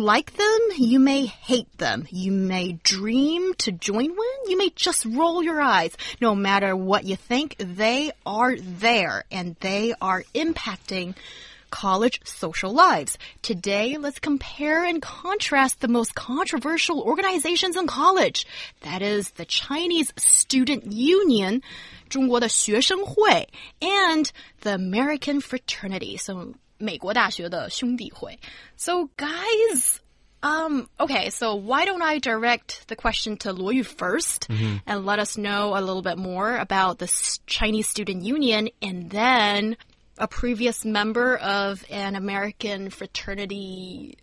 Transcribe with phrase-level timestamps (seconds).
[0.00, 5.04] like them, you may hate them, you may dream to join one, you may just
[5.04, 5.96] roll your eyes.
[6.20, 11.14] No matter what you think, they are there and they are impacting
[11.70, 13.18] college social lives.
[13.42, 18.46] Today, let's compare and contrast the most controversial organizations in college.
[18.80, 21.62] That is the Chinese Student Union,
[22.08, 23.48] 中国的学生会,
[23.80, 24.30] and
[24.62, 26.16] the American Fraternity.
[26.16, 28.38] So 美国大学的兄弟会.
[28.76, 29.98] So guys,
[30.42, 34.48] um, okay, so why don't I direct the question to Luo Yu 1st
[34.86, 39.10] and let us know a little bit more about the S- Chinese Student Union and
[39.10, 39.76] then
[40.18, 44.16] a previous member of an American fraternity,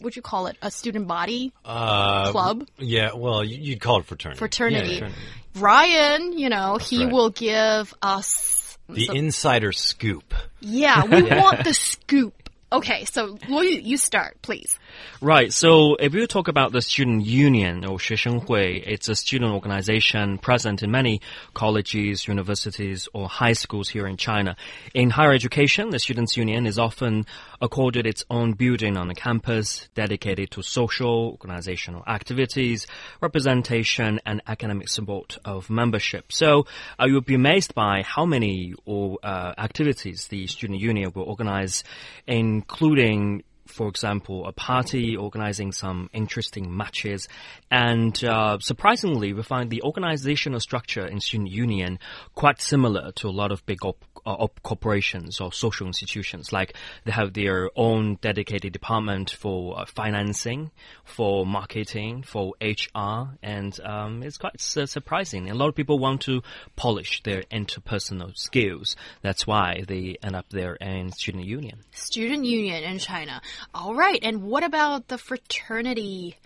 [0.00, 2.66] would you call it a student body Uh, club?
[2.78, 4.38] Yeah, well, you- you'd call it fraternity.
[4.38, 4.94] Fraternity.
[4.96, 5.10] Yeah,
[5.56, 7.12] Ryan, you know, he right.
[7.12, 8.57] will give us
[8.89, 10.33] the insider scoop.
[10.61, 12.49] Yeah, we want the scoop.
[12.71, 14.77] Okay, so Luo Yu, you start, please.
[15.20, 15.52] Right.
[15.52, 20.82] So if you talk about the student union or 学生会, it's a student organization present
[20.82, 21.20] in many
[21.54, 24.56] colleges, universities, or high schools here in China.
[24.92, 27.26] In higher education, the students union is often
[27.60, 32.86] accorded its own building on the campus dedicated to social, organizational activities,
[33.20, 36.32] representation, and academic support of membership.
[36.32, 36.66] So
[37.00, 41.84] uh, you'll be amazed by how many or, uh, activities the student union will organize,
[42.26, 47.27] including for example, a party organizing some interesting matches.
[47.71, 51.99] And uh, surprisingly, we find the organizational structure in student union
[52.35, 56.51] quite similar to a lot of big op- uh, op- corporations or social institutions.
[56.51, 60.71] Like they have their own dedicated department for uh, financing,
[61.03, 65.49] for marketing, for HR, and um, it's quite su- surprising.
[65.49, 66.41] A lot of people want to
[66.75, 68.95] polish their interpersonal skills.
[69.21, 71.79] That's why they end up there in student union.
[71.91, 73.41] Student Union in China.
[73.73, 76.37] All right, and what about the fraternity?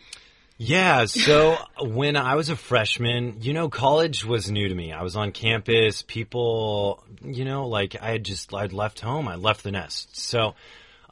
[0.57, 4.91] Yeah, so when I was a freshman, you know, college was new to me.
[4.91, 9.35] I was on campus, people, you know, like I had just, I'd left home, I
[9.35, 10.16] left the nest.
[10.16, 10.56] So,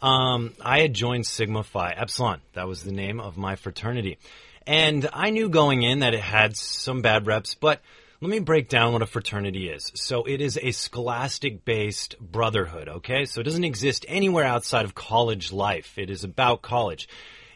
[0.01, 2.41] um, I had joined Sigma Phi Epsilon.
[2.53, 4.17] That was the name of my fraternity.
[4.65, 7.81] And I knew going in that it had some bad reps, but
[8.21, 9.91] let me break down what a fraternity is.
[9.95, 13.25] So it is a scholastic based brotherhood, okay?
[13.25, 15.97] So it doesn't exist anywhere outside of college life.
[15.97, 17.09] It is about college.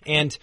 [0.08, 0.36] And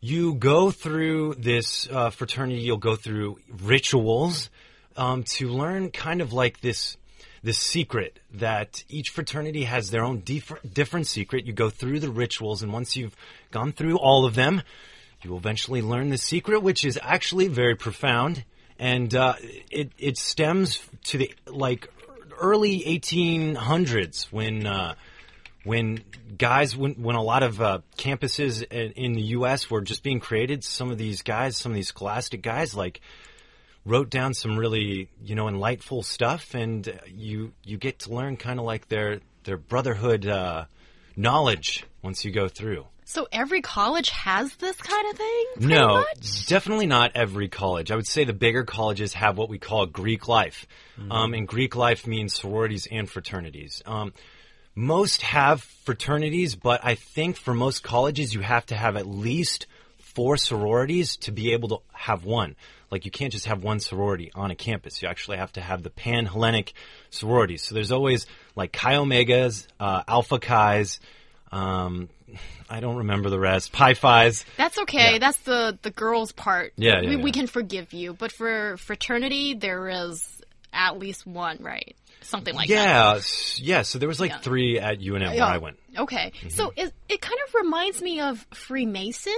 [0.00, 4.50] you go through this uh, fraternity, you'll go through rituals
[4.96, 6.96] um, to learn kind of like this
[7.40, 11.46] this secret that each fraternity has their own dif- different secret.
[11.46, 13.14] You go through the rituals, and once you've
[13.52, 14.60] gone through all of them,
[15.22, 18.44] you will eventually learn the secret, which is actually very profound,
[18.78, 19.34] and uh,
[19.70, 21.92] it it stems to the like
[22.40, 24.66] early 1800s when.
[24.66, 24.94] Uh,
[25.64, 26.02] when
[26.38, 29.70] guys, when, when a lot of uh, campuses in, in the U.S.
[29.70, 33.02] were just being created, some of these guys, some of these scholastic guys, like
[33.84, 38.58] wrote down some really, you know, enlightful stuff, and you you get to learn kind
[38.58, 40.64] of like their their brotherhood uh,
[41.16, 42.86] knowledge once you go through.
[43.08, 45.44] So every college has this kind of thing?
[45.60, 46.46] No, much?
[46.46, 47.90] definitely not every college.
[47.90, 50.66] I would say the bigger colleges have what we call Greek life.
[51.10, 53.82] Um, and Greek life means sororities and fraternities.
[53.86, 54.12] Um,
[54.74, 59.66] most have fraternities, but I think for most colleges, you have to have at least
[59.96, 62.56] four sororities to be able to have one.
[62.90, 65.00] Like you can't just have one sorority on a campus.
[65.00, 66.74] You actually have to have the pan Hellenic
[67.08, 67.62] sororities.
[67.62, 71.00] So there's always like Chi Omegas, uh, Alpha Chi's,
[71.51, 72.09] um,
[72.69, 74.43] I don't remember the rest, Pi Phi's.
[74.57, 75.13] That's okay.
[75.13, 75.17] Yeah.
[75.19, 76.73] That's the the girls' part.
[76.77, 77.33] Yeah, yeah, we, we yeah.
[77.33, 78.13] can forgive you.
[78.13, 80.41] But for fraternity, there is
[80.73, 81.95] at least one, right?
[82.21, 82.73] Something like that.
[82.73, 83.81] Yeah, s- yeah.
[83.83, 84.37] So there was like Yeah.
[84.39, 85.45] three at UNM where Yeah.
[85.45, 85.77] I went.
[85.97, 86.31] Okay.
[86.37, 86.49] Mm-hmm.
[86.49, 89.37] So it, it kind of reminds me of Freemason,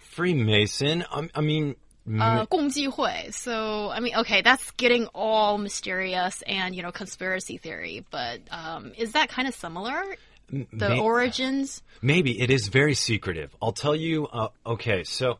[0.00, 1.04] Freemason.
[1.10, 1.76] Um, I mean,
[2.06, 3.30] m- uh, 共济会.
[3.32, 8.04] So, I mean, okay, that's getting all mysterious and, you know, conspiracy theory.
[8.10, 10.02] But um, is that kind of similar?
[10.49, 11.81] the may- origins?
[12.01, 13.55] maybe it is very secretive.
[13.61, 14.27] I'll tell you.
[14.27, 15.39] Uh, okay, so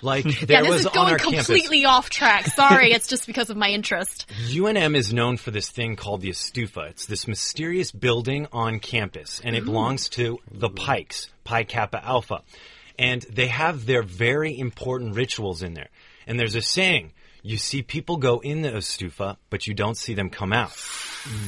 [0.00, 2.46] like Yeah, there this was is going completely off track.
[2.46, 4.30] Sorry, it's just because of my interest.
[4.48, 6.90] UNM is known for this thing called the Estufa.
[6.90, 12.42] It's this mysterious building on campus, and it belongs to the Pikes, Pi Kappa Alpha,
[12.98, 15.88] and they have their very important rituals in there.
[16.26, 17.12] And there's a saying.
[17.42, 20.72] You see people go in the Estufa, but you don't see them come out.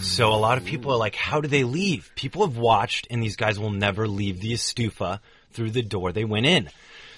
[0.03, 2.11] So a lot of people are like, how do they leave?
[2.17, 5.21] People have watched, and these guys will never leave the Estufa
[5.53, 6.69] through the door they went in.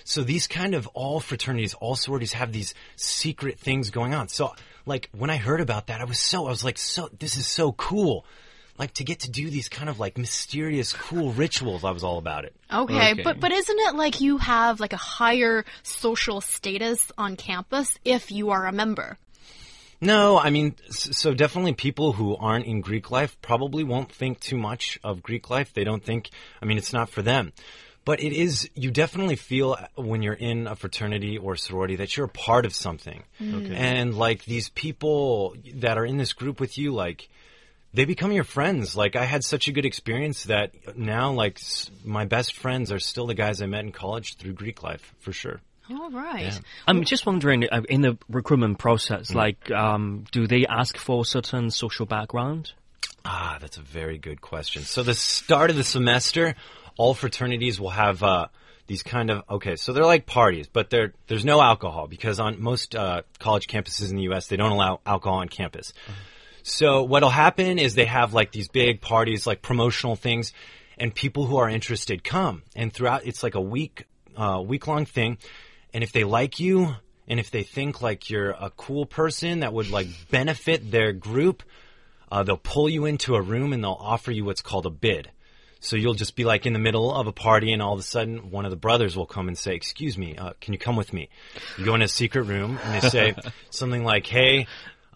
[0.05, 4.29] So these kind of all fraternities, all sororities have these secret things going on.
[4.29, 4.55] So
[4.87, 7.47] like when I heard about that, I was so, I was like, so, this is
[7.47, 8.25] so cool.
[8.79, 11.83] Like to get to do these kind of like mysterious, cool rituals.
[11.85, 12.55] I was all about it.
[12.73, 13.23] Okay, Okay.
[13.23, 18.31] but but isn't it like you have like a higher social status on campus if
[18.31, 19.19] you are a member?
[19.99, 24.59] No, I mean, so definitely people who aren't in Greek life probably won't think too
[24.59, 25.73] much of Greek life.
[25.73, 26.29] They don't think,
[26.61, 27.55] I mean, it's not for them.
[28.05, 32.15] But it is, you definitely feel uh, when you're in a fraternity or sorority that
[32.15, 33.25] you're a part of something.
[33.41, 37.29] And like these people that are in this group with you, like,
[37.95, 38.97] they become your friends.
[38.97, 42.99] Like I had such a good experience that now, like s- my best friends are
[42.99, 45.61] still the guys I met in college through Greek life for sure.
[45.89, 46.59] All right.
[46.89, 49.35] I'm just wondering, uh, in the recruitment process, Mm.
[49.37, 52.73] like, um, do they ask for a certain social background?
[53.25, 54.83] Ah, that's a very good question.
[54.83, 56.55] So the start of the semester,
[56.97, 58.47] all fraternities will have uh,
[58.89, 59.77] these kind of okay.
[59.77, 64.11] So they're like parties, but they're, there's no alcohol because on most uh, college campuses
[64.11, 64.49] in the U.S.
[64.49, 65.93] they don't allow alcohol on campus.
[66.69, 70.53] So what'll happen is they have like these big parties, like promotional things,
[70.99, 72.65] and people who are interested come.
[72.75, 74.05] And throughout, it's like a week,
[74.37, 75.39] uh, week long thing.
[75.95, 76.97] And if they like you,
[77.29, 81.63] and if they think like you're a cool person that would like benefit their group,
[82.33, 85.31] uh, they'll pull you into a room and they'll offer you what's called a bid.
[85.79, 88.03] So you'll just be like in the middle of a party, and all of a
[88.03, 90.97] sudden, one of the brothers will come and say, "Excuse me, uh, can you come
[90.97, 91.29] with me?"
[91.79, 93.35] You go in a secret room, and they say
[93.71, 94.67] something like, "Hey,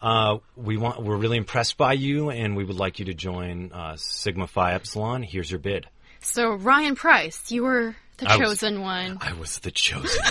[0.03, 3.71] uh, we want, we're really impressed by you, and we would like you to join
[3.73, 5.23] uh, Sigma Phi Epsilon.
[5.23, 5.87] Here's your bid."
[6.21, 9.19] So Ryan Price, you were the I was- chosen one.
[9.21, 10.23] I was the chosen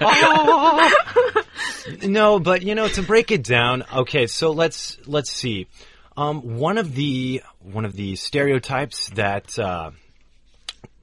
[0.00, 0.92] one.
[2.12, 5.66] no, but you know, to break it down, okay, so let's let's see.
[6.16, 9.90] Um, one of the one of the stereotypes that uh,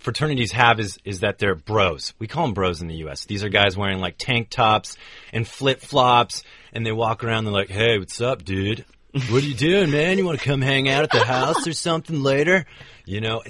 [0.03, 2.13] fraternities have is is that they're bros.
[2.19, 3.25] We call them bros in the U.S.
[3.25, 4.97] These are guys wearing like tank tops
[5.31, 7.45] and flip flops, and they walk around.
[7.45, 8.85] They're like, "Hey, what's up, dude?
[9.11, 10.17] What are you doing, man?
[10.17, 12.65] You want to come hang out at the house or something later?"
[13.05, 13.43] You know,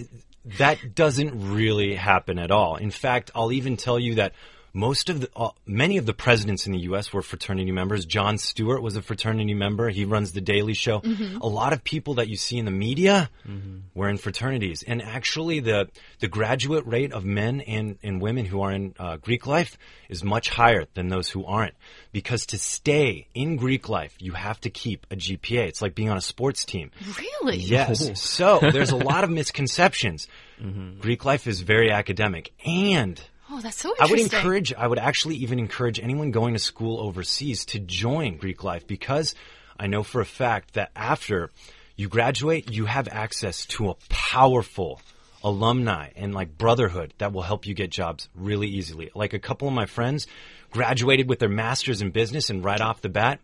[0.57, 2.75] that doesn't really happen at all.
[2.75, 4.33] In fact, I'll even tell you that
[4.73, 7.13] most of the, uh, many of the presidents in the U.S.
[7.13, 8.05] were fraternity members.
[8.05, 9.89] Jon Stewart was a fraternity member.
[9.89, 11.01] He runs the Daily Show.
[11.41, 13.29] A lot of people that you see in the media
[13.93, 15.89] were in fraternities, and actually, the
[16.19, 19.77] the graduate rate of men and and women who are in uh, Greek life
[20.09, 21.75] is much higher than those who aren't.
[22.11, 25.67] Because to stay in Greek life, you have to keep a GPA.
[25.67, 26.89] It's like being on a sports team.
[27.17, 27.57] Really?
[27.57, 28.19] Yes.
[28.19, 30.27] So there's a lot of misconceptions.
[30.99, 33.21] Greek life is very academic, and
[33.55, 36.99] Oh, that's so I would encourage, I would actually even encourage anyone going to school
[36.99, 39.35] overseas to join Greek life because
[39.79, 41.51] I know for a fact that after
[41.95, 44.99] you graduate, you have access to a powerful
[45.43, 49.11] alumni and like brotherhood that will help you get jobs really easily.
[49.13, 50.25] Like a couple of my friends
[50.71, 53.39] graduated with their masters in business and right off the bat,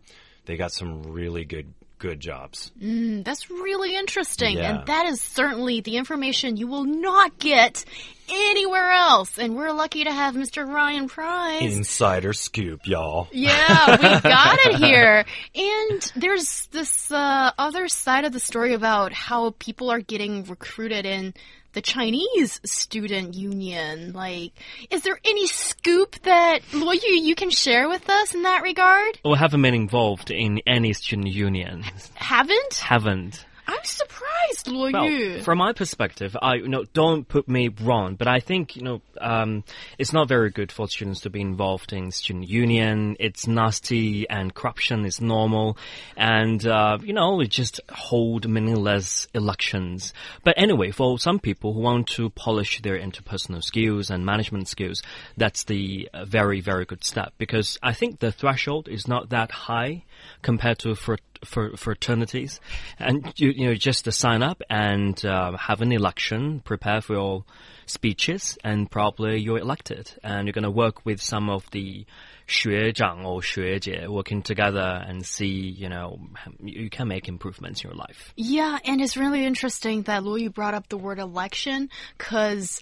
[0.46, 2.72] they got some really good good jobs.
[2.80, 4.56] That's really interesting.
[4.56, 4.78] Yeah.
[4.78, 7.84] And that is certainly the information you will not get
[8.28, 9.38] anywhere else.
[9.38, 10.66] And we're lucky to have Mr.
[10.66, 11.62] Ryan Price.
[11.62, 13.28] Insider scoop, y'all.
[13.30, 15.24] Yeah, we got it here.
[15.54, 21.06] And there's this uh, other side of the story about how people are getting recruited
[21.06, 21.34] in
[21.72, 24.12] the Chinese student union.
[24.12, 24.52] Like,
[24.90, 29.18] is there any scoop that Luo Yu you can share with us in that regard?
[29.24, 31.84] Or haven't been involved in any student union?
[32.14, 32.74] Haven't?
[32.76, 33.44] haven't.
[33.70, 35.42] I'm surprised, Luo Well, Yu.
[35.42, 39.00] from my perspective, I you know don't put me wrong, but I think you know
[39.20, 39.62] um,
[39.96, 43.16] it's not very good for students to be involved in student union.
[43.20, 45.78] It's nasty and corruption is normal,
[46.16, 50.12] and uh, you know we just hold meaningless elections.
[50.42, 55.00] But anyway, for some people who want to polish their interpersonal skills and management skills,
[55.36, 59.52] that's the uh, very very good step because I think the threshold is not that
[59.52, 60.02] high
[60.42, 62.60] compared to fr- for fraternities,
[62.98, 67.14] and you, you know just to sign up and uh, have an election, prepare for
[67.14, 67.44] your
[67.86, 72.06] speeches, and probably you're elected, and you're going to work with some of the
[72.50, 76.18] 学长 or 学姐 working together and see you know
[76.62, 78.32] you can make improvements in your life.
[78.36, 82.80] Yeah, and it's really interesting that Luo Yu brought up the word election because.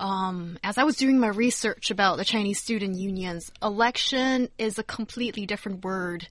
[0.00, 4.82] Um, as I was doing my research about the Chinese student unions, election is a
[4.82, 6.26] completely different word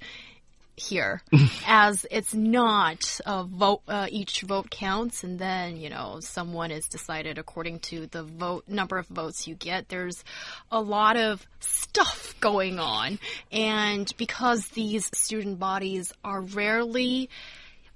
[0.76, 1.22] here
[1.68, 6.88] as it's not a vote uh, each vote counts and then you know someone is
[6.88, 10.24] decided according to the vote number of votes you get there's
[10.72, 13.20] a lot of stuff going on.
[13.52, 17.30] And because these student bodies are rarely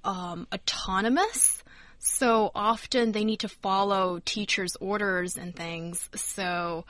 [0.04, 1.62] um, autonomous,
[1.98, 6.08] so often they need to follow teachers' orders and things.
[6.14, 6.84] So,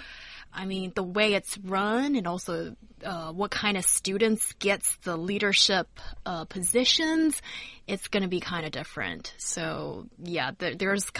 [0.52, 2.74] I mean, the way it's run and also
[3.04, 5.88] uh, what kind of students gets the leadership
[6.26, 7.40] uh, positions,
[7.86, 9.34] it's going to be kind of different.
[9.38, 11.10] So, yeah, there, there's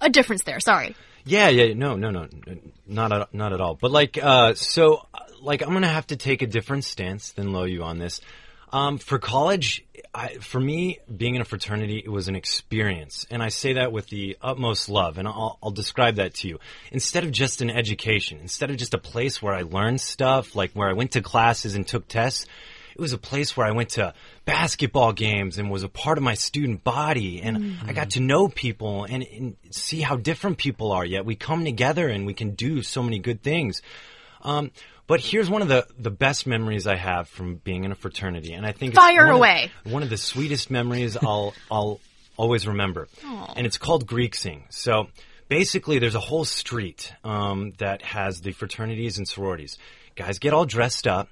[0.00, 0.60] a difference there.
[0.60, 0.96] Sorry.
[1.26, 2.28] Yeah, yeah, no, no, no,
[2.86, 3.74] not at, not at all.
[3.74, 5.06] But like, uh, so,
[5.40, 8.20] like, I'm gonna have to take a different stance than Luo Yu on this.
[8.74, 13.24] Um, for college, I, for me, being in a fraternity, it was an experience.
[13.30, 16.58] And I say that with the utmost love, and I'll, I'll describe that to you.
[16.90, 20.72] Instead of just an education, instead of just a place where I learned stuff, like
[20.72, 22.46] where I went to classes and took tests,
[22.96, 24.12] it was a place where I went to
[24.44, 27.42] basketball games and was a part of my student body.
[27.42, 27.88] And mm-hmm.
[27.88, 31.04] I got to know people and, and, see how different people are.
[31.04, 33.82] Yet we come together and we can do so many good things.
[34.42, 34.72] Um,
[35.06, 38.52] but here's one of the, the best memories I have from being in a fraternity,
[38.54, 39.70] and I think fire one away.
[39.84, 42.00] Of, one of the sweetest memories I'll I'll
[42.36, 43.54] always remember, Aww.
[43.56, 44.62] and it's called Greeksing.
[44.70, 45.08] So
[45.48, 49.78] basically, there's a whole street um, that has the fraternities and sororities.
[50.16, 51.28] Guys get all dressed up.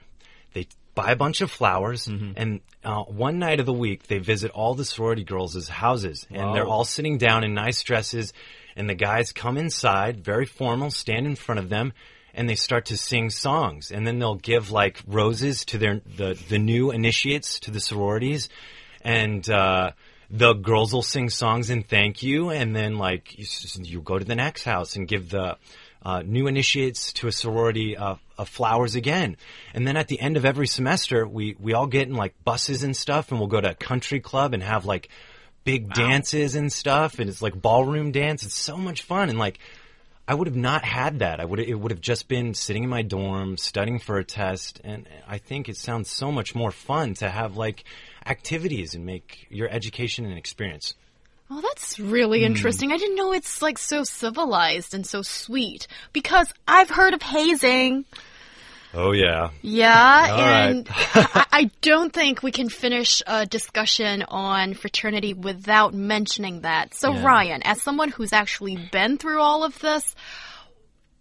[0.52, 2.32] They buy a bunch of flowers, mm-hmm.
[2.36, 6.42] and uh, one night of the week they visit all the sorority girls' houses, and
[6.42, 6.52] wow.
[6.52, 8.32] they're all sitting down in nice dresses.
[8.74, 11.92] And the guys come inside, very formal, stand in front of them,
[12.34, 13.90] and they start to sing songs.
[13.90, 18.48] And then they'll give like roses to their the the new initiates to the sororities.
[19.02, 19.92] And uh,
[20.30, 22.50] the girls will sing songs and thank you.
[22.50, 23.46] And then like you,
[23.82, 25.58] you go to the next house and give the
[26.04, 29.36] uh, new initiates to a sorority uh, flowers again.
[29.74, 32.82] And then at the end of every semester we we all get in like buses
[32.82, 35.10] and stuff and we'll go to a country club and have like
[35.64, 36.08] big wow.
[36.08, 37.18] dances and stuff.
[37.18, 38.44] And it's like ballroom dance.
[38.44, 39.28] It's so much fun.
[39.28, 39.58] And like
[40.26, 41.40] I would have not had that.
[41.40, 44.80] I would it would have just been sitting in my dorm studying for a test,
[44.84, 47.84] and I think it sounds so much more fun to have like
[48.24, 50.94] activities and make your education an experience.
[51.50, 52.46] Oh, that's really mm.
[52.46, 52.92] interesting.
[52.92, 58.04] I didn't know it's like so civilized and so sweet because I've heard of hazing.
[58.94, 59.50] Oh yeah.
[59.62, 65.94] Yeah, All and I, I, don't think we can finish a discussion on fraternity without
[65.94, 66.94] mentioning that.
[66.94, 67.24] So yeah.
[67.24, 70.14] Ryan, as someone who's actually been through all of this,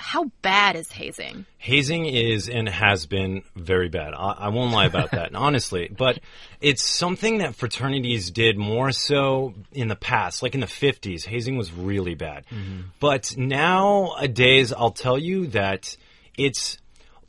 [0.02, 1.46] how bad is hazing?
[1.60, 4.14] Hazing is and has been very bad.
[4.16, 5.90] I, I won't lie about that, honestly.
[5.96, 6.20] But
[6.60, 11.26] it's something that fraternities did more so in the past, like in the 50s.
[11.26, 12.46] Hazing was really bad.
[12.50, 12.84] Mm -hmm.
[13.00, 15.98] But nowadays, I'll tell you that
[16.36, 16.81] it's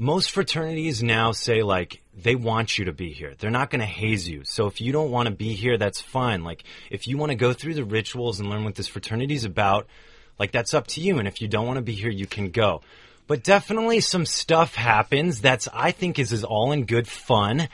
[0.03, 3.35] most fraternities now say like they want you to be here.
[3.39, 4.43] They're not going to haze you.
[4.43, 6.43] So if you don't want to be here, that's fine.
[6.43, 9.45] Like if you want to go through the rituals and learn what this fraternity is
[9.45, 9.87] about,
[10.41, 11.21] like that's up to you.
[11.21, 12.83] And if you don't want to be here, you can go.
[13.29, 17.69] But definitely some stuff happens that's I think is is all in good fun.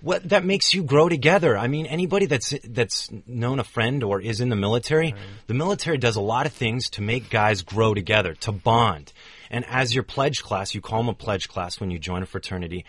[0.00, 1.56] What that makes you grow together.
[1.56, 5.16] I mean, anybody that's that's known a friend or is in the military, right.
[5.48, 9.12] the military does a lot of things to make guys grow together, to bond.
[9.50, 12.26] And as your pledge class, you call them a pledge class when you join a
[12.26, 12.84] fraternity.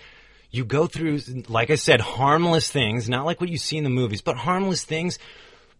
[0.51, 1.19] You go through,
[1.49, 4.83] like I said, harmless things, not like what you see in the movies, but harmless
[4.83, 5.19] things.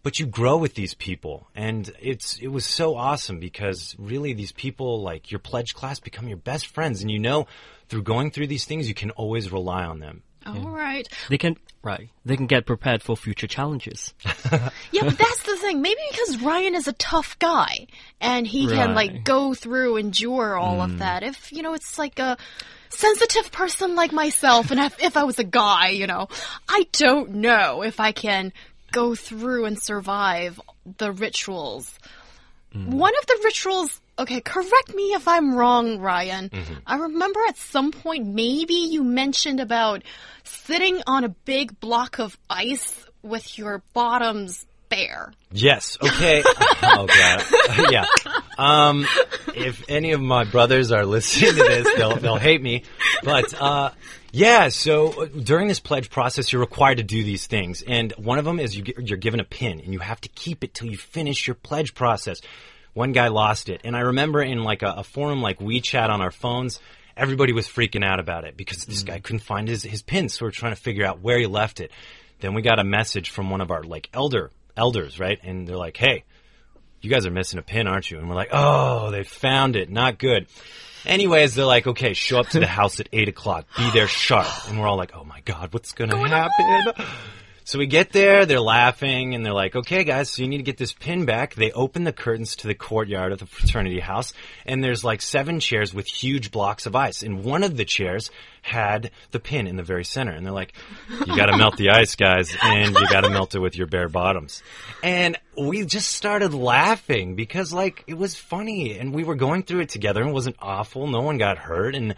[0.04, 4.52] But you grow with these people, and it's it was so awesome because really these
[4.52, 7.48] people, like your pledge class, become your best friends, and you know
[7.90, 10.22] through going through these things, you can always rely on them.
[10.46, 10.70] All yeah.
[10.70, 11.08] right.
[11.30, 12.10] They can right.
[12.26, 14.14] They can get prepared for future challenges.
[14.92, 15.82] yeah, but that's the thing.
[15.82, 17.88] Maybe because Ryan is a tough guy
[18.20, 18.76] and he right.
[18.76, 20.86] can like go through endure all mm.
[20.86, 21.24] of that.
[21.24, 22.38] If you know, it's like a
[22.90, 26.28] sensitive person like myself, and if, if I was a guy, you know,
[26.68, 28.54] I don't know if I can
[28.92, 30.60] go through and survive
[30.98, 31.98] the rituals.
[32.74, 32.88] Mm.
[32.88, 36.50] One of the rituals Okay, correct me if I'm wrong, Ryan.
[36.50, 36.78] Mm -hmm.
[36.88, 40.04] I remember at some point maybe you mentioned about
[40.44, 45.34] sitting on a big block of ice with your bottoms bare.
[45.52, 45.98] Yes.
[46.02, 46.44] Okay.
[46.84, 47.44] oh god.
[47.92, 48.06] yeah.
[48.58, 49.06] Um,
[49.56, 52.84] if any of my brothers are listening to this, they'll they'll hate me.
[53.24, 53.92] But uh,
[54.32, 54.70] yeah.
[54.70, 58.46] So uh, during this pledge process, you're required to do these things, and one of
[58.46, 60.88] them is you get, you're given a pin, and you have to keep it till
[60.88, 62.42] you finish your pledge process.
[62.96, 66.22] One guy lost it, and I remember in like a, a forum like WeChat on
[66.22, 66.80] our phones,
[67.18, 69.08] everybody was freaking out about it because this mm.
[69.08, 70.30] guy couldn't find his his pin.
[70.30, 71.92] So we're trying to figure out where he left it.
[72.40, 75.38] Then we got a message from one of our like elder elders, right?
[75.44, 76.24] And they're like, "Hey,
[77.02, 79.90] you guys are missing a pin, aren't you?" And we're like, "Oh, they found it.
[79.90, 80.48] Not good."
[81.06, 83.66] Anyways, they're like, "Okay, show up to the house at eight o'clock.
[83.76, 87.06] Be there sharp." And we're all like, "Oh my god, what's gonna happen?"
[87.66, 90.64] So we get there, they're laughing, and they're like, okay, guys, so you need to
[90.64, 91.56] get this pin back.
[91.56, 94.34] They open the curtains to the courtyard of the fraternity house,
[94.68, 97.24] and there's like seven chairs with huge blocks of ice.
[97.24, 98.30] And one of the chairs
[98.62, 100.32] had the pin in the very center.
[100.32, 100.74] And they're like,
[101.10, 104.62] you gotta melt the ice, guys, and you gotta melt it with your bare bottoms.
[105.02, 109.80] And we just started laughing because, like, it was funny, and we were going through
[109.80, 111.08] it together, and it wasn't awful.
[111.08, 112.14] No one got hurt, and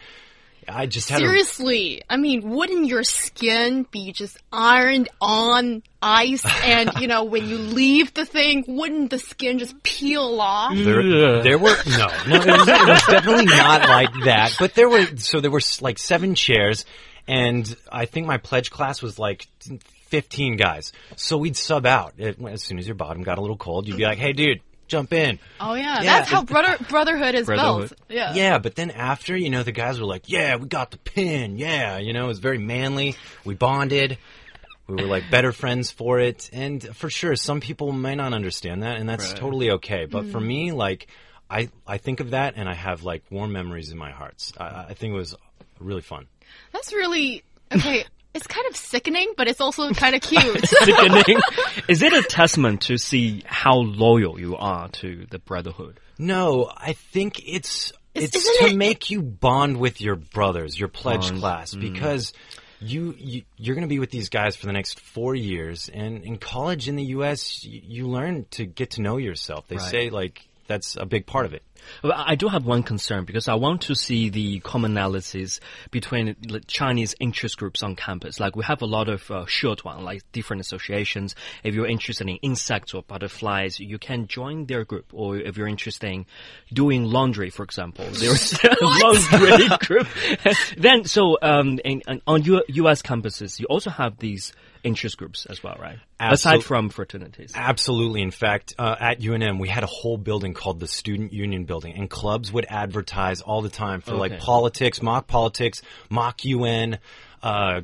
[0.67, 6.45] I just had Seriously, I mean, wouldn't your skin be just ironed on ice?
[6.63, 10.75] And, you know, when you leave the thing, wouldn't the skin just peel off?
[10.75, 14.55] There, there were no, no, it was, it was definitely not like that.
[14.59, 16.83] But there were so there were like seven chairs,
[17.27, 19.47] and I think my pledge class was like
[20.07, 20.91] fifteen guys.
[21.15, 23.87] So we'd sub out It- as soon as your bottom got a little cold.
[23.87, 27.45] You'd be like, "Hey, dude, jump in." Oh yeah, Yeah, that's how brother brotherhood is
[27.45, 27.89] Brotherhood.
[27.89, 27.99] built.
[28.09, 28.33] Yeah.
[28.33, 31.57] Yeah, but then after, you know, the guys were like, "Yeah, we got the pin."
[31.57, 33.15] Yeah, you know, it was very manly.
[33.45, 34.17] We bonded.
[34.87, 36.49] We were like better friends for it.
[36.53, 39.35] And for sure, some people might not understand that, and that's Right.
[39.37, 40.05] totally okay.
[40.05, 40.47] But for mm-hmm.
[40.47, 41.07] me, like,
[41.49, 44.53] I, I think of that and I have like warm memories in my hearts.
[44.57, 45.35] I, I think it was
[45.79, 46.27] really fun.
[46.71, 48.05] That's really okay.
[48.37, 50.65] It's kind of sickening, but it's also kind of cute.
[50.67, 51.39] Sickening.
[51.89, 55.99] Is it a testament to see how loyal you are to the brotherhood?
[56.19, 60.87] No, I think it's Is- it's to it- make you bond with your brothers, your
[60.89, 61.91] pledge Bond, class, mm-hmm.
[61.93, 62.31] because
[62.79, 66.23] you, you you're going to be with these guys for the next four years, and
[66.23, 67.63] in college in the U.S.
[67.63, 69.67] you, you learn to get to know yourself.
[69.67, 69.91] They Right.
[69.91, 71.63] say like that's a big part of it.
[72.03, 75.59] I do have one concern because I want to see the commonalities
[75.91, 76.35] between
[76.67, 78.39] Chinese interest groups on campus.
[78.39, 81.35] Like we have a lot of uh, 社团, like different associations.
[81.63, 85.05] If you're interested in insects or butterflies, you can join their group.
[85.13, 86.25] Or if you're interested in
[86.73, 90.07] doing laundry, for example, there's a laundry group.
[90.77, 93.01] then, so um, in, in- on U- U.S.
[93.01, 94.51] campuses, you also have these
[94.87, 95.99] interest groups as well, right?
[96.19, 97.51] Aside from fraternities.
[97.53, 98.21] Absolutely.
[98.21, 101.93] In fact, uh, at UNM, we had a whole building called the Student Union Building,
[101.95, 106.97] and clubs would advertise all the time for like politics, mock politics, mock UN,
[107.43, 107.81] uh,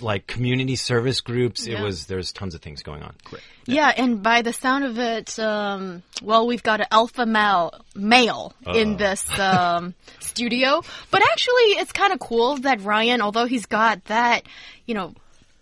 [0.00, 1.66] like community service groups.
[1.66, 3.14] It was there's tons of things going on.
[3.24, 3.42] Great.
[3.66, 8.52] yeah, and by the sound of it, um, well, we've got an alpha male male
[8.66, 10.82] in this um, studio.
[11.10, 14.44] But actually, it's kind of cool that Ryan, although he's got that,
[14.86, 15.14] you know.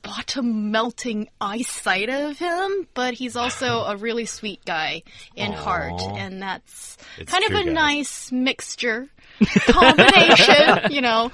[0.07, 5.03] Bottom melting eyesight of him, but he's also a really sweet guy
[5.35, 7.75] in heart, and that's It's kind of a guys.
[7.75, 9.09] nice mixture
[9.67, 11.31] combination, you know.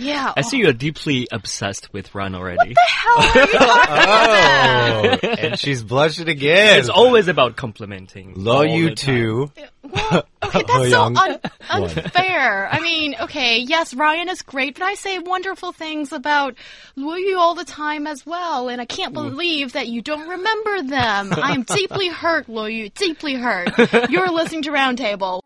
[0.00, 0.32] Yeah.
[0.34, 2.74] I see you're deeply obsessed with Run already.
[2.86, 6.78] hell are you talking Oh, and she's blushing again.
[6.78, 8.34] It's always about complimenting.
[8.34, 9.52] Luo Yu too.
[9.82, 12.68] Well, okay, that's so un- unfair.
[12.70, 16.54] I mean, okay, yes, Ryan is great, but I say wonderful things about
[16.96, 19.22] Luo Yu all the time as well, and I can't mm.
[19.22, 21.32] believe that you don't remember them.
[21.34, 24.10] I am deeply hurt, Luo Yu, deeply hurt.
[24.10, 25.42] You're listening to Roundtable.